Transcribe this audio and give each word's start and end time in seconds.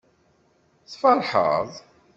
Tfeṛḥeḍ? 0.91 1.69